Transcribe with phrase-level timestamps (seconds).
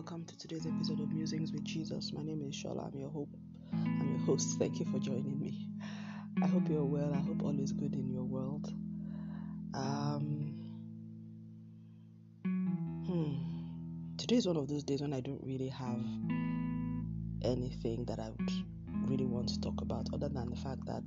[0.00, 2.10] welcome to today's episode of Musings with Jesus.
[2.14, 2.90] My name is Shola.
[2.90, 3.28] I'm your hope.
[3.70, 4.58] I'm your host.
[4.58, 5.68] Thank you for joining me.
[6.42, 7.12] I hope you're well.
[7.12, 8.72] I hope all is good in your world.
[9.74, 10.54] Um,
[12.44, 14.16] hmm.
[14.16, 16.00] Today is one of those days when I don't really have
[17.42, 18.50] anything that I would
[19.06, 21.04] really want to talk about, other than the fact that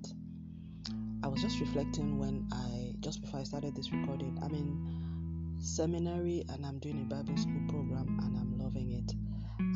[1.24, 4.38] I was just reflecting when I just before I started this recording.
[4.44, 8.43] I mean seminary and I'm doing a Bible school program and I'm.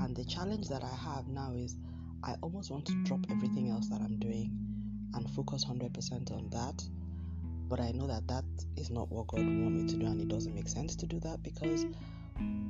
[0.02, 1.76] And the challenge that I have now is
[2.24, 4.52] I almost want to drop everything else that I'm doing
[5.14, 6.84] and focus 100% on that.
[7.70, 10.28] But I know that that is not what God want me to do and it
[10.28, 11.86] doesn't make sense to do that because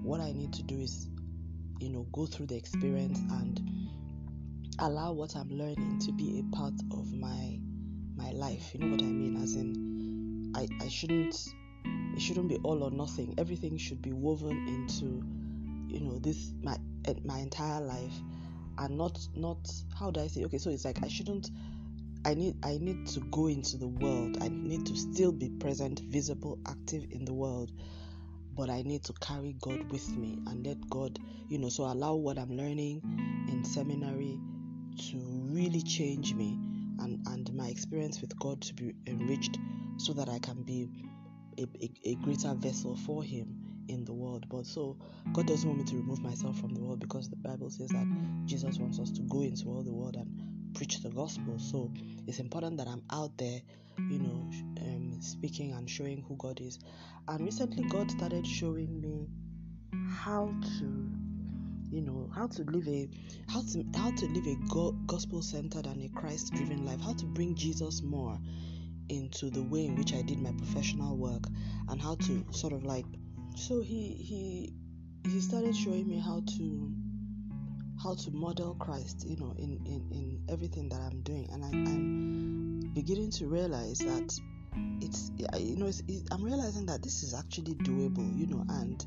[0.01, 1.09] what I need to do is
[1.79, 3.61] you know go through the experience and
[4.79, 7.59] allow what I'm learning to be a part of my
[8.15, 8.73] my life.
[8.73, 9.41] You know what I mean?
[9.41, 11.35] As in I, I shouldn't
[12.17, 13.35] it shouldn't be all or nothing.
[13.37, 15.23] Everything should be woven into,
[15.87, 18.13] you know, this my eh, my entire life,
[18.77, 19.57] and not not
[19.97, 20.43] how do I say?
[20.45, 21.49] Okay, so it's like I shouldn't.
[22.25, 24.37] I need I need to go into the world.
[24.41, 27.71] I need to still be present, visible, active in the world,
[28.53, 32.15] but I need to carry God with me and let God, you know, so allow
[32.15, 33.01] what I'm learning
[33.47, 34.39] in seminary
[35.11, 35.17] to
[35.51, 36.59] really change me
[36.99, 39.57] and and my experience with God to be enriched
[39.97, 40.89] so that I can be
[41.57, 44.45] a, a, a greater vessel for Him in the world.
[44.49, 44.97] But so
[45.33, 48.07] God doesn't want me to remove myself from the world because the Bible says that
[48.45, 51.57] Jesus wants us to go into all the world and preach the gospel.
[51.59, 51.91] So
[52.27, 53.61] it's important that I'm out there,
[53.97, 54.49] you know,
[54.81, 56.79] um, speaking and showing who God is.
[57.27, 59.27] And recently, God started showing me
[60.09, 61.11] how to
[61.89, 63.09] you know how to live a
[63.49, 64.57] how to how to live a
[65.05, 68.37] gospel centered and a christ driven life how to bring jesus more
[69.09, 71.43] into the way in which I did my professional work
[71.89, 73.05] and how to sort of like
[73.57, 74.73] so he he
[75.29, 76.91] he started showing me how to
[78.01, 81.49] how to model Christ, you know, in, in, in everything that I'm doing.
[81.51, 84.39] And I, am beginning to realize that
[85.01, 89.03] it's, you know, it's, it, I'm realizing that this is actually doable, you know, and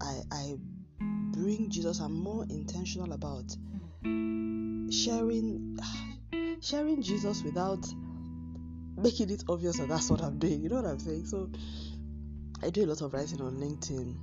[0.00, 0.54] I, I
[1.00, 3.56] bring Jesus, I'm more intentional about
[4.92, 5.76] sharing,
[6.60, 7.84] sharing Jesus without
[8.96, 10.62] making it obvious that that's what I'm doing.
[10.62, 11.26] You know what I'm saying?
[11.26, 11.50] So
[12.64, 14.16] I do a lot of writing on LinkedIn,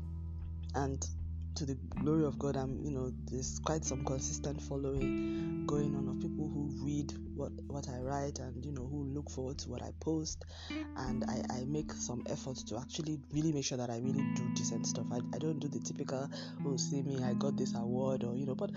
[0.73, 1.07] and
[1.53, 6.07] to the glory of God, I'm you know there's quite some consistent following going on
[6.07, 9.69] of people who read what what I write and you know who look forward to
[9.69, 13.91] what I post, and I, I make some efforts to actually really make sure that
[13.91, 15.05] I really do decent stuff.
[15.11, 16.27] I, I don't do the typical
[16.65, 18.71] oh see me I got this award or you know, but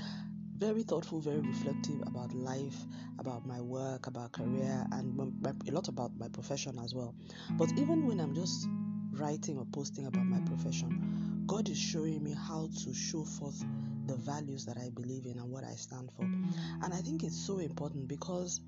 [0.58, 2.76] very thoughtful, very reflective about life,
[3.19, 7.14] about my work, about career, and my, a lot about my profession as well.
[7.53, 8.69] But even when I'm just
[9.14, 13.64] writing or posting about my profession, God is showing me how to show forth
[14.06, 16.22] the values that I believe in and what I stand for.
[16.25, 18.60] And I think it's so important because,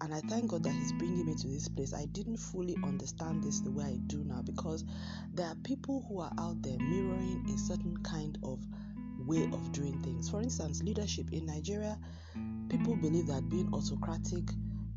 [0.00, 1.92] and I thank God that He's bringing me to this place.
[1.94, 4.84] I didn't fully understand this the way I do now because
[5.32, 8.60] there are people who are out there mirroring a certain kind of
[9.26, 10.28] way of doing things.
[10.28, 11.98] For instance, leadership in Nigeria,
[12.68, 14.44] people believe that being autocratic,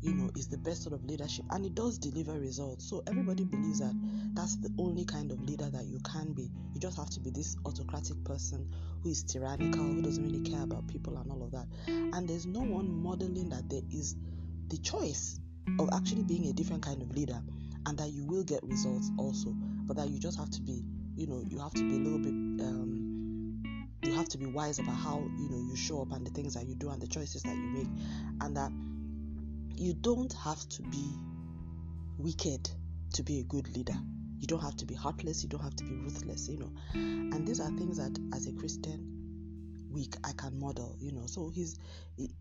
[0.00, 2.88] you know, is the best sort of leadership and it does deliver results.
[2.88, 3.94] So everybody believes that
[4.34, 6.50] that's the only kind of leader that you can be.
[6.74, 8.72] You just have to be this autocratic person
[9.02, 11.66] who is tyrannical, who doesn't really care about people and all of that.
[11.88, 14.16] And there's no one modeling that there is
[14.68, 15.40] the choice
[15.78, 17.40] of actually being a different kind of leader
[17.86, 19.50] and that you will get results also,
[19.86, 20.84] but that you just have to be,
[21.16, 22.30] you know, you have to be a little bit
[22.64, 23.08] um,
[24.02, 26.54] you have to be wise about how you know you show up and the things
[26.54, 27.88] that you do and the choices that you make
[28.40, 28.70] and that
[29.78, 31.14] you don't have to be
[32.18, 32.68] wicked
[33.12, 33.96] to be a good leader
[34.38, 37.46] you don't have to be heartless you don't have to be ruthless you know and
[37.46, 39.18] these are things that as a christian
[39.90, 41.26] week I can model, you know.
[41.26, 41.78] So he's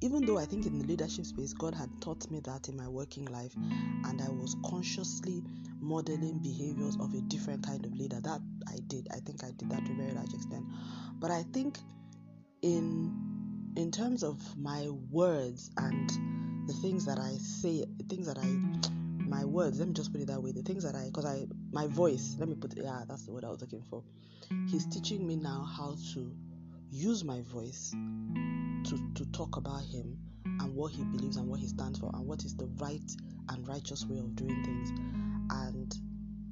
[0.02, 2.88] even though I think in the leadership space God had taught me that in my
[2.88, 5.44] working life and I was consciously
[5.80, 8.20] modeling behaviors of a different kind of leader.
[8.22, 9.08] That I did.
[9.12, 10.66] I think I did that to a very large extent.
[11.20, 11.80] But I think
[12.62, 16.12] in in terms of my words and
[16.68, 18.46] the things that I say, the things that I
[19.28, 21.46] my words, let me just put it that way, the things that I because I
[21.72, 24.04] my voice, let me put it, yeah, that's the word I was looking for.
[24.68, 26.32] He's teaching me now how to
[26.90, 31.68] use my voice to, to talk about him and what he believes and what he
[31.68, 33.12] stands for and what is the right
[33.50, 34.90] and righteous way of doing things
[35.52, 35.96] and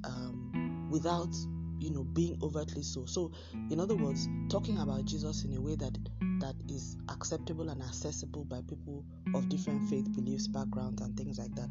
[0.04, 1.34] um, without
[1.78, 3.30] you know being overtly so so
[3.70, 5.96] in other words talking about jesus in a way that
[6.40, 9.04] that is acceptable and accessible by people
[9.34, 11.68] of different faith beliefs backgrounds and things like that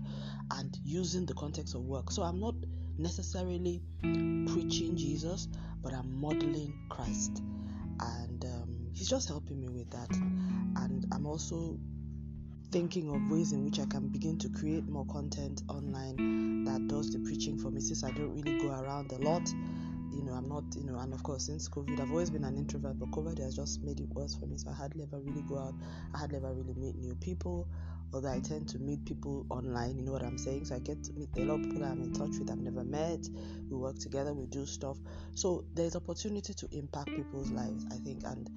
[0.52, 2.56] and using the context of work so i'm not
[2.98, 5.48] necessarily preaching jesus
[5.82, 7.42] but i'm modeling christ
[8.00, 10.12] and um, he's just helping me with that.
[10.16, 11.78] And I'm also
[12.72, 17.12] thinking of ways in which I can begin to create more content online that does
[17.12, 19.48] the preaching for me since I don't really go around a lot.
[20.16, 22.58] You know, I'm not, you know, and of course, since COVID, I've always been an
[22.58, 24.58] introvert, but COVID has just made it worse for me.
[24.58, 25.76] So I hardly ever really go out,
[26.14, 27.68] I hardly ever really meet new people
[28.16, 30.66] although I tend to meet people online, you know what I'm saying?
[30.66, 32.84] So I get to meet a lot of people I'm in touch with I've never
[32.84, 33.28] met.
[33.70, 34.98] We work together, we do stuff.
[35.34, 38.50] So there's opportunity to impact people's lives, I think, and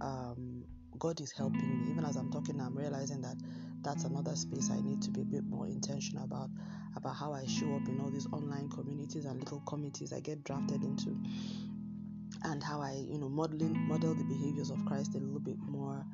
[0.00, 0.64] um,
[0.98, 1.92] God is helping me.
[1.92, 3.36] Even as I'm talking, I'm realizing that
[3.84, 6.50] that's another space I need to be a bit more intentional about
[6.96, 10.44] about how I show up in all these online communities and little committees I get
[10.44, 11.16] drafted into
[12.44, 16.04] and how I, you know, modeling model the behaviors of Christ a little bit more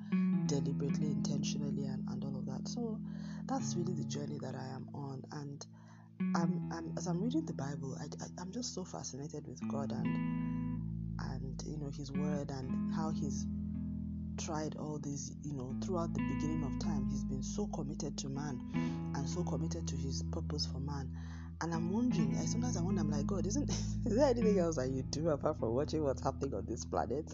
[0.47, 2.69] deliberately, intentionally, and, and all of that.
[2.69, 2.99] So
[3.47, 5.25] that's really the journey that I am on.
[5.33, 5.67] And
[6.37, 9.93] I'm, I'm as I'm reading the Bible, I, I, I'm just so fascinated with God
[9.93, 10.81] and
[11.19, 13.47] and you know His Word and how He's
[14.41, 17.07] tried all these, you know, throughout the beginning of time.
[17.11, 18.61] He's been so committed to man
[19.15, 21.11] and so committed to His purpose for man.
[21.61, 23.69] And I'm wondering, I sometimes I wonder, I'm like, God, isn't
[24.07, 27.33] is there anything else that you do apart from watching what's happening on this planet?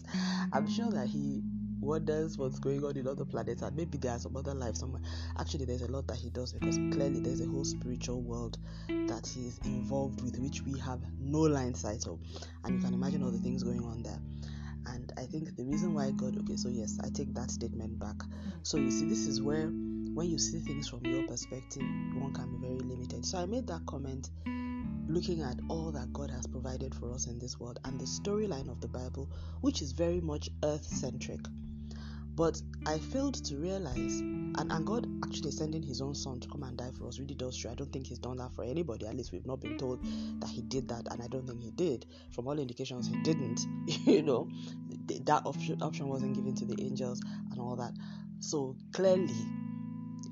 [0.51, 1.41] I'm sure that He
[1.79, 5.01] wonders what's going on in other planets and maybe there's some other life somewhere.
[5.39, 8.57] Actually, there's a lot that he does because clearly there's a whole spiritual world
[8.87, 12.19] that he's involved with, which we have no line sight of,
[12.65, 14.19] and you can imagine all the things going on there.
[14.93, 18.15] And I think the reason why God, okay, so yes, I take that statement back.
[18.63, 21.83] So you see, this is where when you see things from your perspective,
[22.15, 23.25] one can be very limited.
[23.25, 24.29] So I made that comment
[25.07, 28.69] looking at all that God has provided for us in this world and the storyline
[28.69, 29.29] of the Bible,
[29.61, 31.41] which is very much earth centric.
[32.37, 36.61] But I failed to realize, and, and God actually sending His own Son to come
[36.61, 37.71] and die for us really does show.
[37.71, 39.07] I don't think He's done that for anybody.
[39.07, 40.05] At least we've not been told
[40.39, 42.05] that He did that, and I don't think He did.
[42.31, 43.65] From all indications, He didn't.
[44.05, 44.47] you know,
[45.07, 47.19] that option option wasn't given to the angels
[47.51, 47.93] and all that.
[48.39, 49.33] So clearly,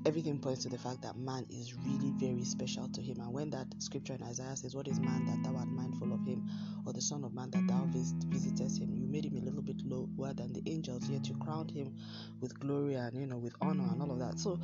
[0.06, 3.18] everything points to the fact that man is really very special to him.
[3.18, 6.24] And when that scripture in Isaiah says, What is man that thou art mindful of
[6.24, 6.48] him,
[6.86, 9.62] or the Son of Man that thou visit, visitest him, you made him a little
[9.62, 11.92] bit lower than the angels, yet you crowned him
[12.40, 14.38] with glory and you know with honor and all of that.
[14.38, 14.60] So,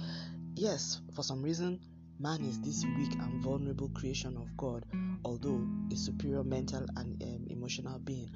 [0.55, 1.81] yes, for some reason,
[2.21, 4.85] man is this weak and vulnerable creation of God,
[5.25, 8.31] although a superior mental and um, emotional being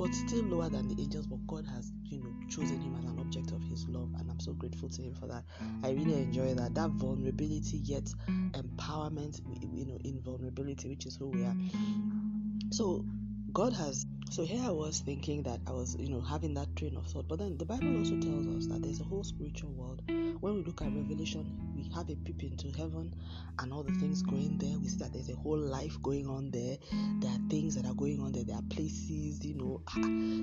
[0.00, 1.26] but still lower than the angels.
[1.26, 4.44] But God has, you know, chosen him as an object of His love, and I'm
[4.44, 5.44] so grateful to Him for that.
[5.82, 5.98] I mm.
[5.98, 8.50] really enjoy that that vulnerability, yet mm.
[8.52, 9.40] empowerment,
[9.74, 11.52] you know, in vulnerability, which is who we are.
[11.54, 12.72] Mm.
[12.72, 13.04] So
[13.52, 14.06] God has.
[14.30, 17.28] So here I was thinking that I was, you know, having that train of thought.
[17.28, 20.02] But then the Bible also tells us that there's a whole spiritual world.
[20.06, 23.12] When we look at Revelation, we have a peep into heaven
[23.58, 24.78] and all the things going there.
[24.78, 26.76] We see that there's a whole life going on there.
[27.20, 28.44] There are things that are going on there.
[28.44, 30.00] There are places, you know, ah,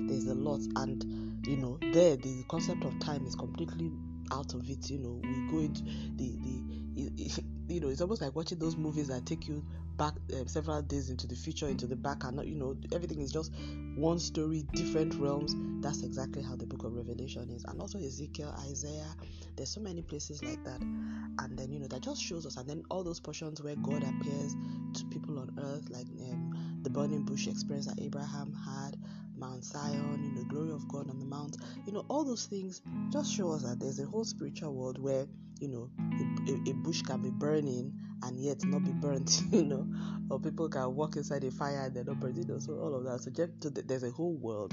[0.08, 0.60] there's a lot.
[0.76, 3.90] And, you know, there the concept of time is completely
[4.32, 4.90] out of it.
[4.90, 5.82] You know, we go into
[6.16, 9.64] the, the, you know, it's almost like watching those movies that take you
[9.96, 13.20] back um, several days into the future, into the back, and not, you know, everything
[13.20, 13.52] is just
[13.96, 15.54] one story, different realms.
[15.82, 19.14] That's exactly how the book of Revelation is, and also Ezekiel, Isaiah.
[19.56, 22.68] There's so many places like that, and then you know that just shows us, and
[22.68, 24.56] then all those portions where God appears
[24.94, 28.96] to people on earth, like um, the burning bush experience that Abraham had,
[29.38, 32.82] Mount Zion, you know, glory of God on the mount, you know, all those things
[33.10, 35.26] just show us that there's a whole spiritual world where
[35.60, 37.92] you know a, a, a bush can be burning
[38.22, 39.86] and yet not be burnt, you know,
[40.30, 42.94] or people can walk inside a fire and they're not burnt, you know, so all
[42.94, 43.20] of that.
[43.22, 44.72] So there's a whole world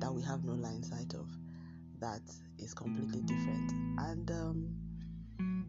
[0.00, 1.28] that we have no line sight of
[2.00, 2.20] that
[2.58, 3.72] is completely different.
[3.98, 4.81] And um,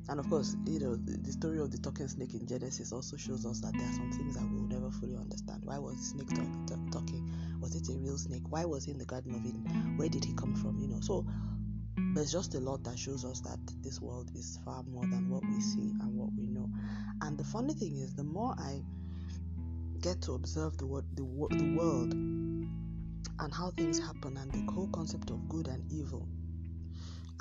[0.09, 3.45] and of course, you know, the, story of the talking snake in Genesis also shows
[3.45, 5.61] us that there are some things that we will never fully understand.
[5.63, 7.31] Why was the snake talk, talk, talking?
[7.61, 8.43] Was it a real snake?
[8.49, 9.95] Why was he in the Garden of Eden?
[9.95, 10.77] Where did he come from?
[10.77, 11.25] You know, so
[12.15, 15.43] there's just a lot that shows us that this world is far more than what
[15.45, 16.69] we see and what we know.
[17.21, 18.81] And the funny thing is, the more I
[20.01, 21.23] get to observe the world, the,
[21.55, 26.27] the world and how things happen and the whole concept of good and evil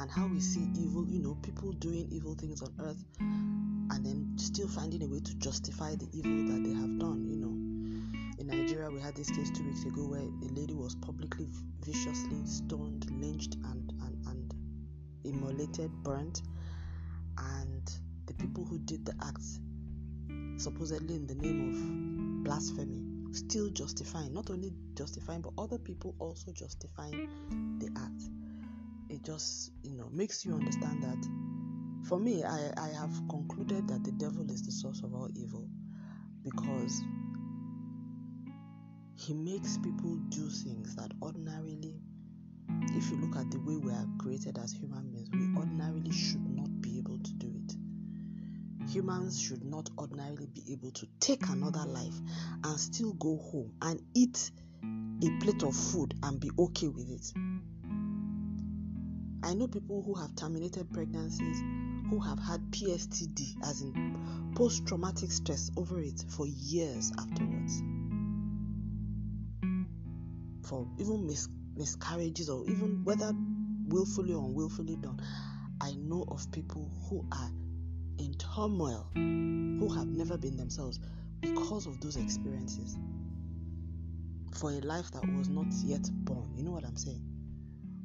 [0.03, 4.33] and how we see evil, you know, people doing evil things on earth and then
[4.37, 7.55] still finding a way to justify the evil that they have done, you know.
[8.41, 11.47] In Nigeria, we had this case two weeks ago where a lady was publicly
[11.85, 14.55] viciously stoned, lynched, and, and, and
[15.23, 16.43] immolated, burnt,
[17.39, 17.93] and
[18.27, 19.61] the people who did the acts,
[20.57, 26.51] supposedly in the name of blasphemy, still justifying, not only justifying, but other people also
[26.51, 28.42] justifying the act.
[29.13, 32.09] It just, you know, makes you understand that.
[32.09, 35.69] For me, I, I have concluded that the devil is the source of all evil
[36.43, 37.03] because
[39.15, 42.01] he makes people do things that ordinarily
[42.95, 46.49] if you look at the way we are created as human beings, we ordinarily should
[46.49, 48.89] not be able to do it.
[48.91, 52.15] Humans should not ordinarily be able to take another life
[52.65, 54.51] and still go home and eat
[55.23, 57.52] a plate of food and be okay with it.
[59.45, 61.61] I know people who have terminated pregnancies,
[62.09, 67.83] who have had PSTD, as in post traumatic stress, over it for years afterwards.
[70.63, 73.33] For even mis- miscarriages, or even whether
[73.89, 75.21] willfully or unwillfully done.
[75.81, 77.51] I know of people who are
[78.19, 81.01] in turmoil, who have never been themselves
[81.41, 82.97] because of those experiences
[84.53, 86.49] for a life that was not yet born.
[86.57, 87.23] You know what I'm saying?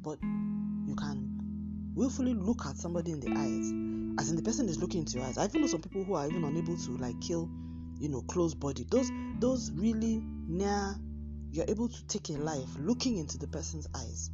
[0.02, 1.27] But you can
[1.98, 5.26] willfully look at somebody in the eyes, as in the person is looking into your
[5.26, 5.36] eyes.
[5.36, 7.50] I even know some people who are even unable to like kill,
[7.98, 8.86] you know, close body.
[8.88, 10.94] Those those really near
[11.50, 14.30] you're able to take a life looking into the person's eyes.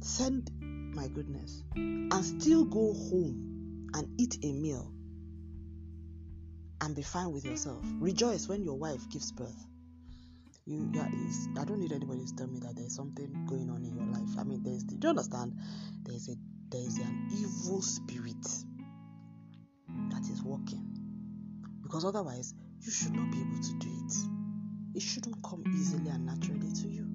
[0.00, 0.50] Send
[0.94, 4.90] my goodness and still go home and eat a meal
[6.80, 7.84] and be fine with yourself.
[8.00, 9.67] Rejoice when your wife gives birth
[10.68, 10.92] you,
[11.58, 14.38] I don't need anybody to tell me that there's something going on in your life.
[14.38, 15.54] I mean, there's, do you understand?
[16.02, 16.36] There's a,
[16.70, 18.42] there's an evil spirit
[20.10, 20.84] that is working,
[21.82, 24.14] because otherwise, you should not be able to do it.
[24.94, 27.06] It shouldn't come easily and naturally to you.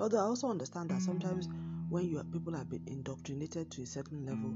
[0.00, 1.48] Although I also understand that sometimes
[1.88, 4.54] when you people have been indoctrinated to a certain level,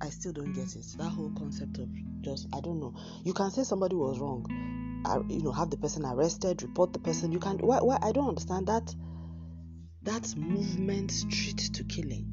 [0.00, 0.86] I still don't get it.
[0.98, 1.88] That whole concept of
[2.20, 2.94] just I don't know.
[3.24, 4.46] You can say somebody was wrong,
[5.28, 7.32] you know, have the person arrested, report the person.
[7.32, 8.94] You can why, why I don't understand that.
[10.02, 12.30] That movement street to killing,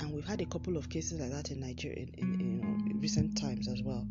[0.00, 3.00] and we've had a couple of cases like that in Nigeria in, in, in, in
[3.00, 4.04] recent times as well.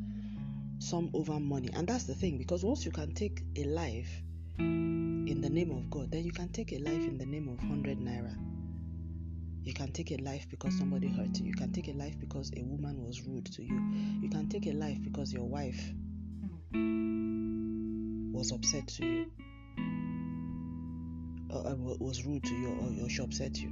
[0.80, 4.10] Some over money, and that's the thing because once you can take a life
[4.58, 7.60] in the name of God, then you can take a life in the name of
[7.60, 8.34] hundred naira
[9.70, 11.46] you can take a life because somebody hurt you.
[11.46, 13.80] You can take a life because a woman was rude to you.
[14.20, 15.80] You can take a life because your wife
[18.34, 19.32] was upset to you,
[21.52, 23.72] or was rude to you, or she upset you.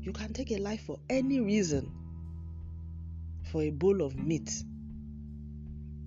[0.00, 1.92] You can take a life for any reason,
[3.44, 4.50] for a bowl of meat.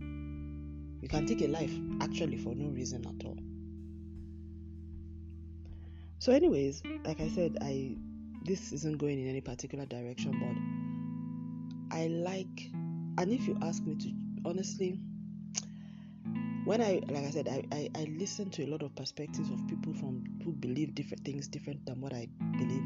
[0.01, 1.71] You can take a life
[2.01, 3.37] actually for no reason at all.
[6.19, 7.95] So, anyways, like I said, I
[8.43, 10.31] this isn't going in any particular direction,
[11.89, 12.69] but I like,
[13.17, 14.97] and if you ask me to honestly,
[16.65, 19.67] when I, like I said, I, I, I listen to a lot of perspectives of
[19.67, 22.83] people from who believe different things different than what I believe,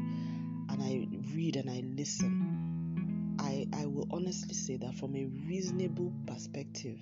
[0.70, 3.36] and I read and I listen.
[3.38, 6.98] I, I will honestly say that from a reasonable perspective,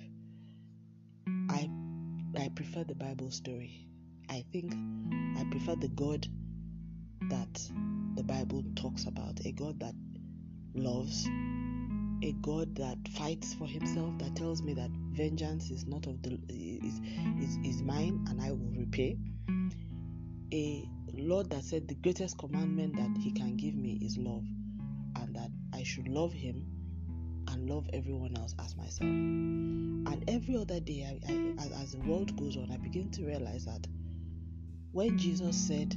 [1.49, 1.69] I
[2.37, 3.87] I prefer the Bible story.
[4.29, 4.73] I think
[5.37, 6.27] I prefer the God
[7.29, 7.71] that
[8.15, 9.93] the Bible talks about a God that
[10.73, 11.27] loves,
[12.23, 16.39] a God that fights for himself, that tells me that vengeance is not of the
[16.49, 17.01] is,
[17.39, 19.17] is, is mine and I will repay.
[20.53, 24.43] A Lord that said the greatest commandment that he can give me is love,
[25.15, 26.65] and that I should love him
[27.47, 29.01] and love everyone else as myself.
[29.09, 33.25] And every other day, I, I, as, as the world goes on, I begin to
[33.25, 33.87] realize that
[34.91, 35.95] when Jesus said,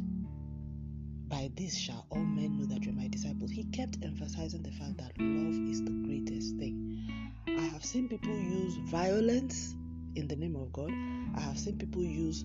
[1.29, 3.51] by this shall all men know that you're my disciples.
[3.51, 7.07] He kept emphasizing the fact that love is the greatest thing.
[7.47, 9.75] I have seen people use violence
[10.15, 10.91] in the name of God.
[11.37, 12.45] I have seen people use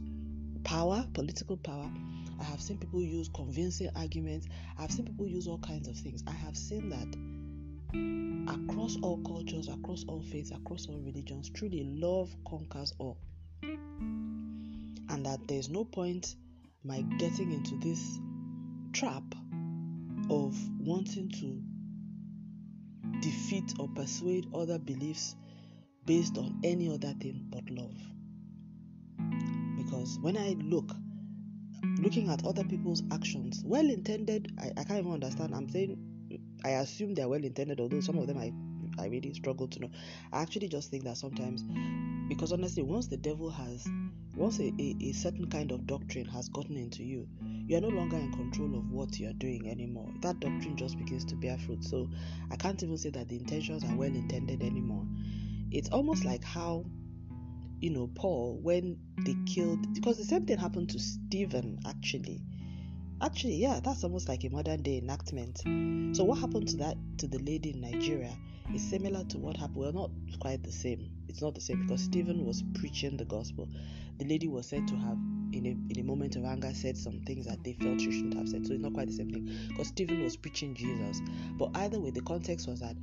[0.64, 1.90] power, political power.
[2.40, 4.48] I have seen people use convincing arguments.
[4.78, 6.24] I have seen people use all kinds of things.
[6.28, 7.08] I have seen that
[8.54, 13.18] across all cultures, across all faiths, across all religions, truly love conquers all.
[13.62, 16.36] And that there's no point
[16.84, 18.20] my getting into this
[18.94, 19.24] trap
[20.30, 21.62] of wanting to
[23.22, 25.36] defeat or persuade other beliefs
[26.06, 27.96] based on any other thing but love.
[29.78, 30.92] Because when I look,
[32.00, 35.54] looking at other people's actions, well intended, I, I can't even understand.
[35.56, 35.98] I'm saying
[36.64, 38.54] I assume they're well intended, although some of them I
[39.02, 39.90] I really struggle to know.
[40.32, 41.64] I actually just think that sometimes,
[42.30, 43.88] because honestly, once the devil has,
[44.36, 47.28] once a, a, a certain kind of doctrine has gotten into you,
[47.66, 50.12] you are no longer in control of what you are doing anymore.
[50.22, 51.84] That doctrine just begins to bear fruit.
[51.84, 52.10] So
[52.52, 55.06] I can't even say that the intentions are well intended anymore.
[55.72, 56.86] It's almost like how
[57.80, 62.42] you know Paul when they killed because the same thing happened to Stephen actually
[63.24, 65.60] actually, yeah, that's almost like a modern day enactment.
[66.16, 68.36] So what happened to that to the lady in Nigeria
[68.74, 69.78] is similar to what happened.
[69.78, 71.10] Well, not quite the same.
[71.28, 73.68] It's not the same because Stephen was preaching the gospel.
[74.20, 75.18] The lady was said to have,
[75.54, 78.36] in a in a moment of anger, said some things that they felt she shouldn't
[78.36, 78.66] have said.
[78.66, 81.22] So it's not quite the same thing because Stephen was preaching Jesus.
[81.58, 82.96] But either way, the context was that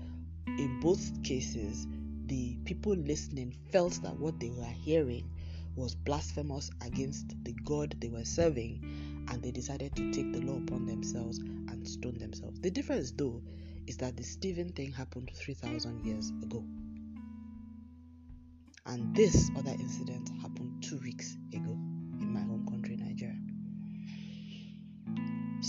[0.46, 1.86] in both cases,
[2.26, 5.30] the people listening felt that what they were hearing
[5.76, 10.58] was blasphemous against the God they were serving, and they decided to take the law
[10.58, 12.60] upon themselves and stone themselves.
[12.60, 13.40] The difference, though,
[13.86, 16.64] is that the Stephen thing happened 3,000 years ago,
[18.86, 21.78] and this other incident happened two weeks ago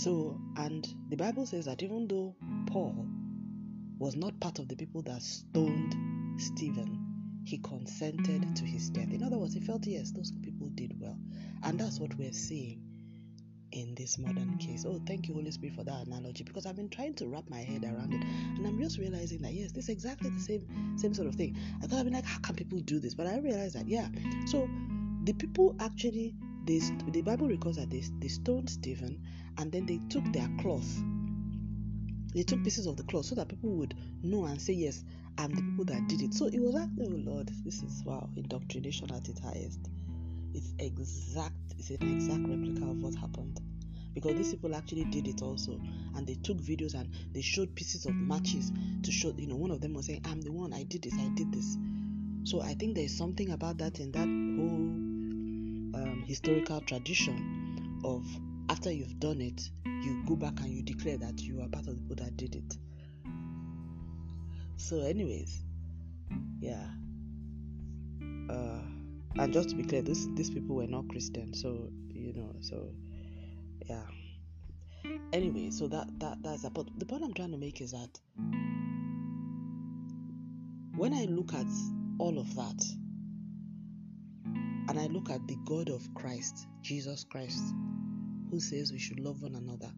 [0.02, 2.34] So, and the Bible says that even though
[2.66, 3.06] Paul
[4.00, 5.94] was not part of the people that stoned
[6.40, 6.98] Stephen,
[7.44, 9.12] he consented to his death.
[9.12, 11.16] In other words, he felt, yes, those people did well.
[11.62, 12.82] And that's what we're seeing
[13.70, 14.84] in this modern case.
[14.84, 17.60] Oh, thank you, Holy Spirit, for that analogy because I've been trying to wrap my
[17.60, 21.14] head around it, and I'm just realizing that yes, this is exactly the same same
[21.14, 21.56] sort of thing.
[21.80, 23.14] I thought I've been like, how can people do this?
[23.14, 24.08] But I realized that yeah.
[24.46, 24.68] So
[25.24, 26.78] the people actually, they,
[27.08, 29.20] the Bible records that they, they stoned Stephen,
[29.58, 31.02] and then they took their cloth.
[32.34, 35.04] They took pieces of the cloth so that people would know and say yes,
[35.38, 36.34] I'm the people that did it.
[36.34, 39.80] So it was actually, oh Lord, this is wow, indoctrination at its highest.
[40.54, 43.60] It's exact, it's an exact replica of what happened.
[44.14, 45.80] Because these people actually did it also,
[46.14, 48.70] and they took videos and they showed pieces of matches
[49.02, 49.32] to show.
[49.36, 50.74] You know, one of them was saying, "I'm the one.
[50.74, 51.14] I did this.
[51.14, 51.78] I did this."
[52.44, 55.01] So I think there's something about that in that whole
[56.32, 58.24] historical tradition of
[58.70, 61.94] after you've done it, you go back and you declare that you are part of
[61.94, 62.78] the people that did it.
[64.78, 65.62] So, anyways,
[66.58, 66.86] yeah.
[68.48, 68.80] Uh,
[69.36, 72.88] and just to be clear, this these people were not Christian, so you know, so
[73.86, 74.06] yeah.
[75.34, 78.18] Anyway, so that that that's a But the point I'm trying to make is that
[80.96, 81.66] when I look at
[82.18, 82.82] all of that,
[84.88, 87.62] and I look at the God of Christ, Jesus Christ,
[88.50, 89.90] who says we should love one another,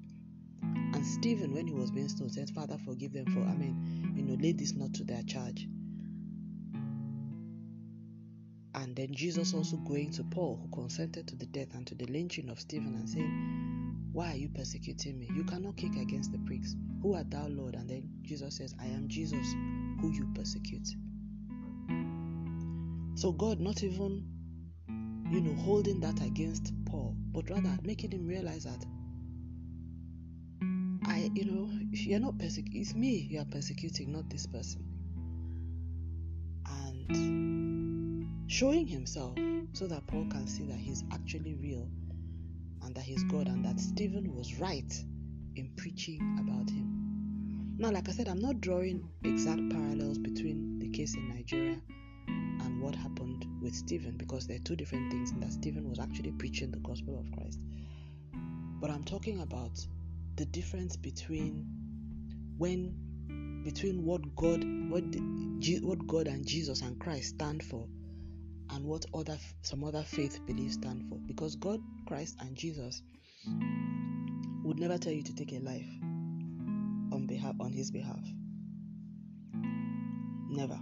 [0.94, 4.22] and Stephen, when he was being stoned, said, Father, forgive them for, I mean, you
[4.22, 5.66] know, lay this not to their charge.
[8.76, 12.06] And then Jesus also going to Paul, who consented to the death and to the
[12.06, 15.28] lynching of Stephen, and saying, Why are you persecuting me?
[15.34, 16.76] You cannot kick against the pricks.
[17.02, 17.74] Who art thou, Lord?
[17.74, 19.46] And then Jesus says, I am Jesus,
[20.00, 20.88] who you persecute.
[23.16, 24.26] So God not even,
[25.30, 28.84] you know, holding that against Paul, but rather making him realize that
[31.06, 34.84] I, you know, if you're not persecuting, it's me you are persecuting, not this person.
[36.66, 39.36] And showing himself
[39.72, 41.88] so that Paul can see that he's actually real
[42.82, 44.92] and that he's God and that Stephen was right
[45.56, 47.76] in preaching about him.
[47.78, 51.80] Now, like I said, I'm not drawing exact parallels between the case in Nigeria
[52.84, 56.70] what happened with Stephen because they're two different things, and that Stephen was actually preaching
[56.70, 57.58] the gospel of Christ.
[58.78, 59.80] But I'm talking about
[60.36, 61.66] the difference between
[62.58, 65.02] when between what God what
[65.82, 67.88] what God and Jesus and Christ stand for
[68.70, 71.18] and what other some other faith beliefs stand for.
[71.26, 73.02] Because God Christ and Jesus
[74.62, 75.88] would never tell you to take a life
[77.12, 78.20] on behalf on his behalf.
[80.50, 80.78] Never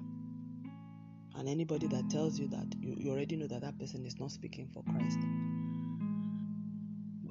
[1.37, 4.31] and anybody that tells you that you, you already know that that person is not
[4.31, 5.19] speaking for Christ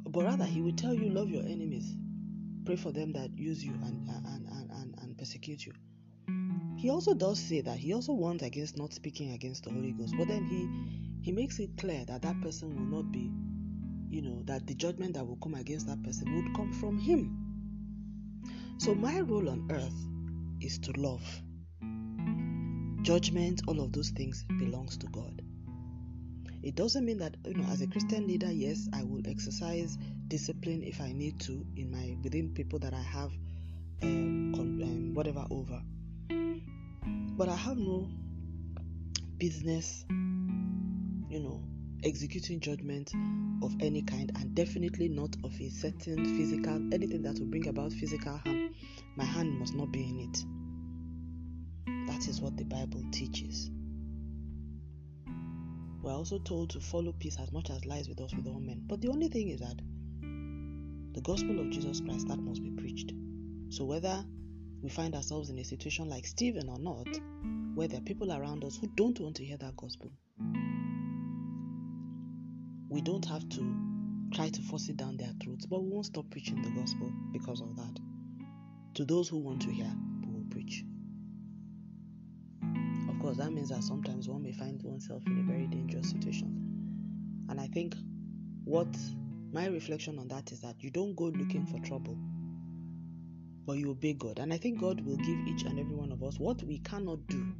[0.09, 1.95] but rather he will tell you love your enemies
[2.65, 5.73] Pray for them that use you and, and, and, and, and persecute you.
[6.77, 10.13] He also does say that he also warns against not speaking against the Holy Ghost,
[10.17, 10.69] but then he
[11.23, 13.31] he makes it clear that that person will not be,
[14.09, 17.37] you know, that the judgment that will come against that person would come from him.
[18.77, 20.07] So my role on earth
[20.59, 21.23] is to love.
[23.01, 25.41] Judgment, all of those things belongs to God.
[26.61, 30.83] It doesn't mean that you know, as a Christian leader, yes, I will exercise discipline
[30.83, 33.31] if I need to in my within people that I have
[34.03, 35.81] um, con, um, whatever over.
[37.37, 38.07] But I have no
[39.39, 41.63] business, you know,
[42.03, 43.11] executing judgment
[43.63, 47.91] of any kind, and definitely not of a certain physical anything that will bring about
[47.93, 48.75] physical harm.
[49.15, 50.60] My hand must not be in it.
[52.21, 53.71] That is what the Bible teaches.
[56.03, 58.83] We're also told to follow peace as much as lies with us with all men.
[58.85, 59.81] But the only thing is that
[61.15, 63.11] the gospel of Jesus Christ that must be preached.
[63.69, 64.23] So whether
[64.83, 67.07] we find ourselves in a situation like Stephen or not,
[67.73, 70.11] where there are people around us who don't want to hear that gospel,
[72.87, 73.75] we don't have to
[74.31, 77.61] try to force it down their throats, but we won't stop preaching the gospel because
[77.61, 77.99] of that.
[78.93, 79.91] To those who want to hear,
[83.41, 87.45] that means that sometimes one may find oneself in a very dangerous situation.
[87.49, 87.95] And I think
[88.65, 88.95] what
[89.51, 92.17] my reflection on that is that you don't go looking for trouble,
[93.65, 94.37] but you obey God.
[94.37, 97.25] And I think God will give each and every one of us what we cannot
[97.27, 97.51] do.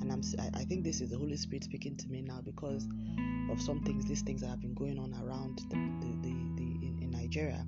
[0.00, 0.22] And I'm,
[0.54, 2.86] I think this is the Holy Spirit speaking to me now because
[3.50, 6.30] of some things, these things that have been going on around the, the, the,
[6.86, 7.66] in, in Nigeria.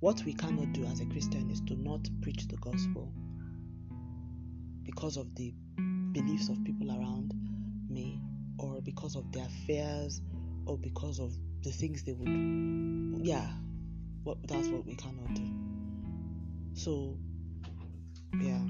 [0.00, 3.12] What we cannot do as a Christian is to not preach the gospel
[4.82, 5.54] because of the
[6.12, 7.32] beliefs of people around
[7.88, 8.20] me
[8.58, 10.20] or because of their fears
[10.66, 13.48] or because of the things they would yeah
[14.24, 15.50] what that's what we cannot do.
[16.74, 17.16] So
[18.40, 18.60] yeah.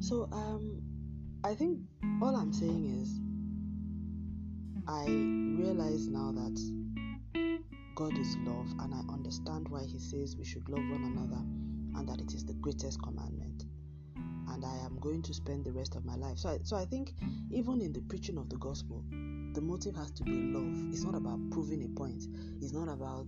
[0.00, 0.82] So um
[1.44, 1.78] i think
[2.22, 3.20] all i'm saying is
[4.88, 5.04] i
[5.62, 6.58] realize now that
[7.94, 11.42] god is love and i understand why he says we should love one another
[11.98, 13.63] and that it is the greatest commandment
[14.54, 16.84] and i am going to spend the rest of my life so I, so i
[16.84, 17.12] think
[17.50, 19.04] even in the preaching of the gospel
[19.54, 20.92] the motive has to be love.
[20.92, 22.24] It's not about proving a point.
[22.60, 23.26] It's not about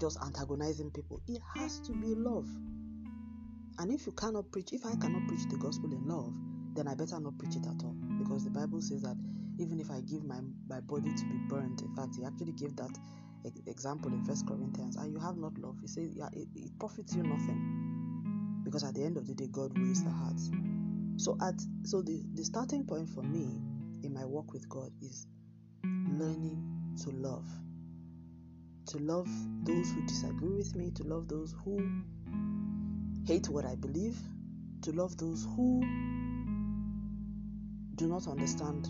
[0.00, 1.22] just antagonizing people.
[1.28, 2.48] It has to be love.
[3.78, 6.34] And if you cannot preach, if I cannot preach the gospel in love,
[6.74, 7.94] then I better not preach it at all.
[8.18, 9.16] Because the Bible says that
[9.58, 12.74] even if I give my, my body to be burned, in fact, he actually gave
[12.76, 12.90] that
[13.66, 17.14] example in First Corinthians, and you have not love, he says yeah, it, it profits
[17.14, 17.83] you nothing.
[18.74, 20.50] Because at the end of the day, God weighs the hearts.
[21.16, 23.60] So at so the, the starting point for me
[24.02, 25.28] in my walk with God is
[25.84, 26.60] learning
[27.04, 27.46] to love.
[28.86, 29.28] To love
[29.62, 31.88] those who disagree with me, to love those who
[33.24, 34.18] hate what I believe,
[34.82, 35.80] to love those who
[37.94, 38.88] do not understand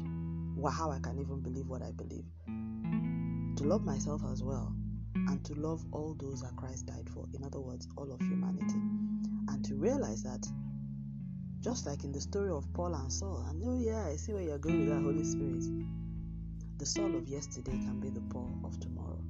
[0.73, 4.75] how I can even believe what I believe, to love myself as well,
[5.15, 7.27] and to love all those that Christ died for.
[7.35, 9.04] In other words, all of humanity.
[9.55, 10.45] And to realize that
[11.61, 13.47] just like in the story of Paul and Saul.
[13.49, 15.63] And oh, yeah, I see where you're going with that Holy Spirit.
[16.79, 19.23] The Saul of yesterday can be the Paul of tomorrow.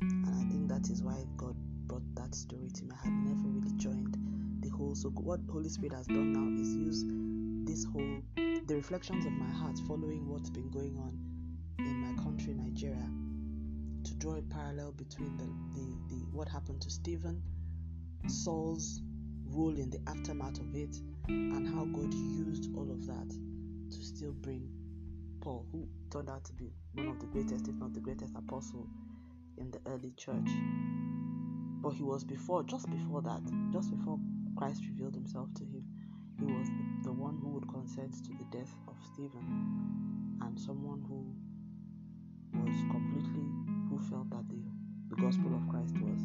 [0.00, 1.56] And I think that is why God
[1.88, 2.92] brought that story to me.
[2.98, 4.16] I had never really joined
[4.62, 4.94] the whole.
[4.94, 7.04] So, what Holy Spirit has done now is use
[7.68, 8.22] this whole,
[8.66, 11.18] the reflections of my heart following what's been going on
[11.78, 13.10] in my country, Nigeria,
[14.04, 15.44] to draw a parallel between the,
[15.78, 17.42] the, the what happened to Stephen,
[18.28, 19.02] Saul's
[19.46, 20.96] role in the aftermath of it
[21.28, 23.28] and how God used all of that
[23.90, 24.68] to still bring
[25.40, 28.86] Paul, who turned out to be one of the greatest, if not the greatest apostle
[29.58, 30.50] in the early church.
[31.82, 34.18] But he was before, just before that, just before
[34.56, 35.84] Christ revealed himself to him,
[36.38, 36.68] he was
[37.02, 41.34] the one who would consent to the death of Stephen and someone who
[42.58, 43.48] was completely,
[43.88, 44.62] who felt that the,
[45.08, 46.20] the gospel of Christ was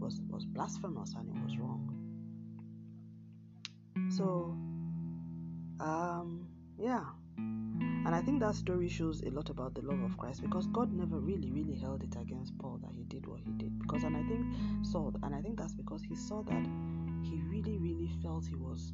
[0.00, 2.00] was was blasphemous and it was wrong.
[4.10, 4.56] So,
[5.84, 7.04] um, yeah.
[7.36, 10.92] And I think that story shows a lot about the love of Christ because God
[10.92, 13.78] never really, really held it against Paul that he did what he did.
[13.78, 14.46] Because, and I think
[14.86, 16.66] saw, and I think that's because he saw that
[17.22, 18.92] he really, really felt he was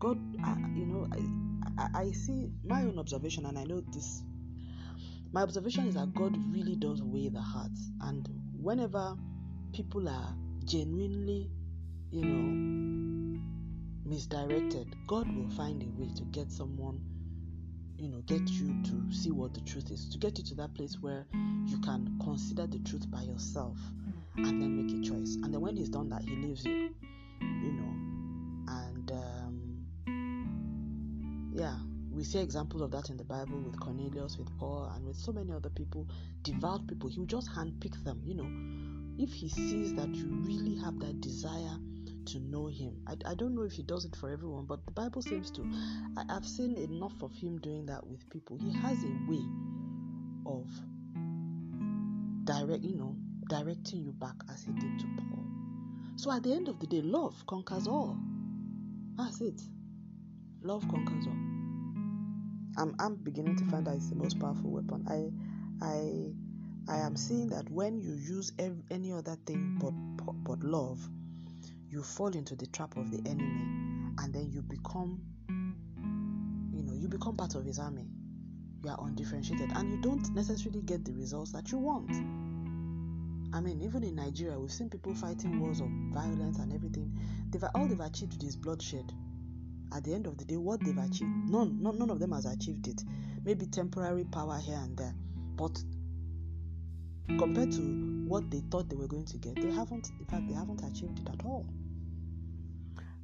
[0.00, 0.18] God.
[0.44, 4.22] I, you know, I, I, I see my own observation, and I know this.
[5.32, 8.28] My observation is that God really does weigh the hearts, and
[8.60, 9.16] whenever
[9.72, 11.50] people are genuinely,
[12.10, 13.40] you know,
[14.04, 17.00] misdirected, God will find a way to get someone,
[17.96, 20.74] you know, get you to see what the truth is, to get you to that
[20.74, 21.26] place where
[21.66, 23.76] you can consider the truth by yourself
[24.36, 25.36] and then make a choice.
[25.42, 26.94] And then when He's done that, He leaves you,
[27.40, 27.94] you know.
[28.68, 29.86] And um,
[31.54, 31.76] yeah,
[32.10, 35.32] we see examples of that in the Bible with Cornelius, with Paul, and with so
[35.32, 36.06] many other people,
[36.42, 37.08] devout people.
[37.08, 38.81] He will just handpick them, you know.
[39.18, 41.78] If He sees that you really have that desire
[42.26, 42.96] to know him.
[43.06, 45.62] I, I don't know if he does it for everyone, but the Bible seems to.
[46.16, 48.56] I, I've seen enough of him doing that with people.
[48.56, 49.44] He has a way
[50.46, 50.68] of
[52.44, 53.16] direct, you know,
[53.48, 55.44] directing you back as he did to Paul.
[56.16, 58.18] So at the end of the day, love conquers all.
[59.16, 59.60] That's it.
[60.62, 61.36] Love conquers all.
[62.78, 65.04] I'm I'm beginning to find that it's the most powerful weapon.
[65.08, 65.30] I
[65.84, 66.32] I
[66.88, 69.92] I am seeing that when you use any other thing but
[70.44, 71.00] but love,
[71.88, 75.20] you fall into the trap of the enemy and then you become
[76.72, 78.06] you know you become part of his army.
[78.84, 82.10] You are undifferentiated and you don't necessarily get the results that you want.
[83.54, 87.16] I mean even in nigeria we've seen people fighting wars of violence and everything.
[87.50, 89.12] They've all they've achieved is bloodshed.
[89.94, 92.46] At the end of the day what they've achieved none none, none of them has
[92.46, 93.04] achieved it.
[93.44, 95.14] Maybe temporary power here and there
[95.56, 95.82] but
[97.38, 97.80] compared to
[98.26, 100.10] what they thought they were going to get, they haven't.
[100.18, 101.66] In fact, they haven't achieved it at all.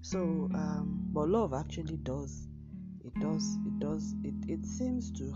[0.03, 0.19] So,
[0.55, 2.47] um, but love actually does.
[3.05, 3.57] It does.
[3.67, 4.15] It does.
[4.23, 5.35] It it seems to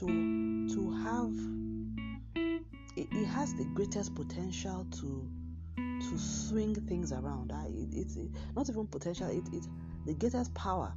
[0.00, 1.32] to to have.
[2.96, 5.30] It, it has the greatest potential to
[5.76, 7.52] to swing things around.
[7.52, 9.28] Uh, it, it's it, not even potential.
[9.28, 9.66] It it
[10.06, 10.92] the greatest power.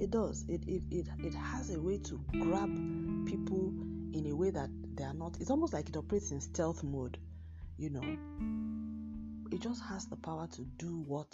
[0.00, 0.44] It does.
[0.48, 2.70] It, it it it has a way to grab
[3.26, 3.72] people
[4.52, 5.36] that they are not.
[5.40, 7.18] It's almost like it operates in stealth mode.
[7.78, 8.02] You know,
[9.50, 11.28] it just has the power to do what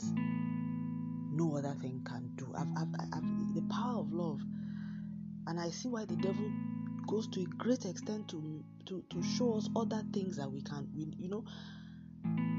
[1.30, 2.52] no other thing can do.
[2.56, 4.40] I've, I've, I've, the power of love,
[5.46, 6.50] and I see why the devil
[7.06, 10.88] goes to a great extent to to to show us other things that we can,
[10.96, 11.44] we, you know.
[12.24, 12.58] Hmm.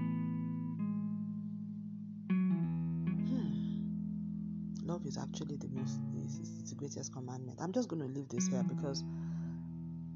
[4.84, 7.60] Love is actually the most, it's, the greatest commandment.
[7.62, 9.04] I'm just going to leave this here because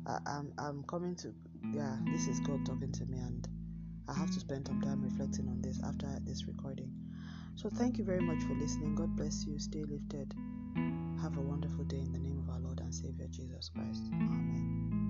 [0.06, 1.34] I'm I'm coming to,
[1.74, 3.48] yeah, this is God talking to me and
[4.08, 6.92] I have to spend some time reflecting on this after this recording.
[7.56, 8.96] So, thank you very much for listening.
[8.96, 9.58] God bless you.
[9.60, 10.34] Stay lifted.
[11.22, 14.04] Have a wonderful day in the name of our Lord and Savior Jesus Christ.
[14.12, 15.03] Amen.